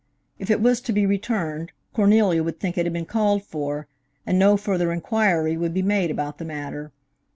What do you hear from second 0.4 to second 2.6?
it was to be returned, Cornelia would